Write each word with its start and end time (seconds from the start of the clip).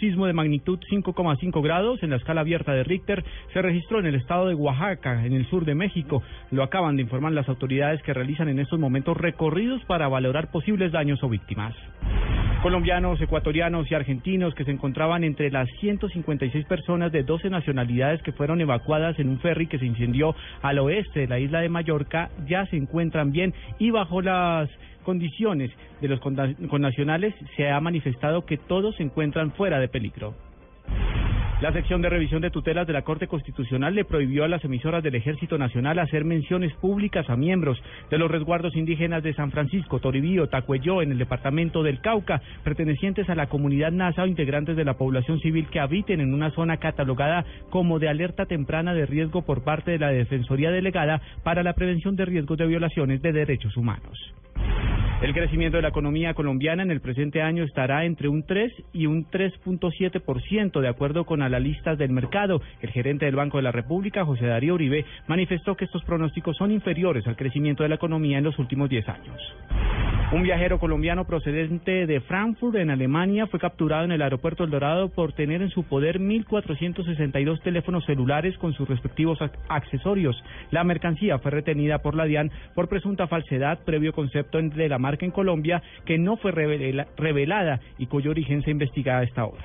Sismo 0.00 0.26
de 0.26 0.32
magnitud 0.32 0.78
5,5 0.90 1.62
grados 1.62 2.02
en 2.02 2.08
la 2.08 2.16
escala 2.16 2.40
abierta 2.40 2.72
de 2.72 2.84
Richter 2.84 3.22
se 3.52 3.60
registró 3.60 4.00
en 4.00 4.06
el 4.06 4.14
estado 4.14 4.48
de 4.48 4.54
Oaxaca, 4.54 5.26
en 5.26 5.34
el 5.34 5.46
sur 5.50 5.66
de 5.66 5.74
México. 5.74 6.22
Lo 6.50 6.62
acaban 6.62 6.96
de 6.96 7.02
informar 7.02 7.32
las 7.32 7.50
autoridades 7.50 8.02
que 8.02 8.14
realizan 8.14 8.48
en 8.48 8.60
estos 8.60 8.80
momentos 8.80 9.14
recorridos 9.14 9.84
para 9.84 10.08
valorar 10.08 10.50
posibles 10.50 10.90
daños 10.90 11.22
o 11.22 11.28
víctimas. 11.28 11.74
Colombianos, 12.62 13.20
ecuatorianos 13.20 13.90
y 13.90 13.94
argentinos 13.94 14.54
que 14.54 14.64
se 14.64 14.70
encontraban 14.70 15.22
entre 15.22 15.50
las 15.50 15.68
156 15.80 16.64
personas 16.66 17.12
de 17.12 17.22
12 17.22 17.50
nacionalidades 17.50 18.22
que 18.22 18.32
fueron 18.32 18.60
evacuadas 18.60 19.18
en 19.18 19.28
un 19.28 19.38
ferry 19.38 19.66
que 19.66 19.78
se 19.78 19.86
incendió 19.86 20.34
al 20.62 20.78
oeste 20.78 21.20
de 21.20 21.28
la 21.28 21.38
isla 21.38 21.60
de 21.60 21.68
Mallorca 21.68 22.30
ya 22.46 22.66
se 22.66 22.76
encuentran 22.76 23.32
bien 23.32 23.54
y 23.78 23.90
bajo 23.90 24.20
las 24.20 24.68
condiciones 25.00 25.70
de 26.00 26.08
los 26.08 26.20
connacionales 26.20 27.34
se 27.56 27.70
ha 27.70 27.80
manifestado 27.80 28.44
que 28.44 28.56
todos 28.56 28.96
se 28.96 29.02
encuentran 29.02 29.52
fuera 29.52 29.78
de 29.78 29.88
peligro. 29.88 30.34
La 31.60 31.74
sección 31.74 32.00
de 32.00 32.08
revisión 32.08 32.40
de 32.40 32.50
tutelas 32.50 32.86
de 32.86 32.94
la 32.94 33.02
Corte 33.02 33.26
Constitucional 33.26 33.94
le 33.94 34.06
prohibió 34.06 34.44
a 34.44 34.48
las 34.48 34.64
emisoras 34.64 35.02
del 35.02 35.16
Ejército 35.16 35.58
Nacional 35.58 35.98
hacer 35.98 36.24
menciones 36.24 36.72
públicas 36.76 37.28
a 37.28 37.36
miembros 37.36 37.78
de 38.08 38.16
los 38.16 38.30
resguardos 38.30 38.74
indígenas 38.74 39.22
de 39.22 39.34
San 39.34 39.50
Francisco, 39.50 40.00
Toribío, 40.00 40.48
Tacuelló, 40.48 41.02
en 41.02 41.12
el 41.12 41.18
departamento 41.18 41.82
del 41.82 42.00
Cauca, 42.00 42.40
pertenecientes 42.64 43.28
a 43.28 43.34
la 43.34 43.50
comunidad 43.50 43.92
NASA 43.92 44.22
o 44.22 44.26
integrantes 44.26 44.74
de 44.74 44.86
la 44.86 44.94
población 44.94 45.38
civil 45.40 45.68
que 45.68 45.80
habiten 45.80 46.20
en 46.20 46.32
una 46.32 46.50
zona 46.52 46.78
catalogada 46.78 47.44
como 47.68 47.98
de 47.98 48.08
alerta 48.08 48.46
temprana 48.46 48.94
de 48.94 49.04
riesgo 49.04 49.42
por 49.42 49.62
parte 49.62 49.90
de 49.90 49.98
la 49.98 50.12
Defensoría 50.12 50.70
Delegada 50.70 51.20
para 51.44 51.62
la 51.62 51.74
Prevención 51.74 52.16
de 52.16 52.24
Riesgos 52.24 52.56
de 52.56 52.68
Violaciones 52.68 53.20
de 53.20 53.32
Derechos 53.32 53.76
Humanos. 53.76 54.18
El 55.22 55.34
crecimiento 55.34 55.76
de 55.76 55.82
la 55.82 55.90
economía 55.90 56.32
colombiana 56.32 56.82
en 56.82 56.90
el 56.90 57.02
presente 57.02 57.42
año 57.42 57.62
estará 57.62 58.06
entre 58.06 58.28
un 58.28 58.42
3 58.42 58.72
y 58.94 59.04
un 59.04 59.26
3.7%, 59.26 60.80
de 60.80 60.88
acuerdo 60.88 61.26
con 61.26 61.42
analistas 61.42 61.98
del 61.98 62.10
mercado. 62.10 62.62
El 62.80 62.88
gerente 62.88 63.26
del 63.26 63.36
Banco 63.36 63.58
de 63.58 63.64
la 63.64 63.70
República, 63.70 64.24
José 64.24 64.46
Darío 64.46 64.74
Uribe, 64.74 65.04
manifestó 65.26 65.76
que 65.76 65.84
estos 65.84 66.02
pronósticos 66.04 66.56
son 66.56 66.70
inferiores 66.70 67.26
al 67.26 67.36
crecimiento 67.36 67.82
de 67.82 67.90
la 67.90 67.96
economía 67.96 68.38
en 68.38 68.44
los 68.44 68.58
últimos 68.58 68.88
10 68.88 69.08
años. 69.10 69.36
Un 70.32 70.44
viajero 70.44 70.78
colombiano 70.78 71.24
procedente 71.24 72.06
de 72.06 72.20
Frankfurt, 72.20 72.76
en 72.76 72.90
Alemania, 72.90 73.48
fue 73.48 73.58
capturado 73.58 74.04
en 74.04 74.12
el 74.12 74.22
aeropuerto 74.22 74.62
El 74.62 74.70
Dorado 74.70 75.08
por 75.08 75.32
tener 75.32 75.60
en 75.60 75.70
su 75.70 75.82
poder 75.82 76.20
1.462 76.20 77.60
teléfonos 77.64 78.04
celulares 78.04 78.56
con 78.58 78.72
sus 78.72 78.88
respectivos 78.88 79.40
accesorios. 79.68 80.40
La 80.70 80.84
mercancía 80.84 81.40
fue 81.40 81.50
retenida 81.50 81.98
por 81.98 82.14
la 82.14 82.26
DIAN 82.26 82.52
por 82.76 82.88
presunta 82.88 83.26
falsedad 83.26 83.80
previo 83.84 84.12
concepto 84.12 84.62
de 84.62 84.88
la 84.88 85.00
marca 85.00 85.26
en 85.26 85.32
Colombia 85.32 85.82
que 86.04 86.16
no 86.16 86.36
fue 86.36 86.52
revelada 86.52 87.80
y 87.98 88.06
cuyo 88.06 88.30
origen 88.30 88.62
se 88.62 88.70
investiga 88.70 89.18
a 89.18 89.24
esta 89.24 89.44
hora. 89.44 89.64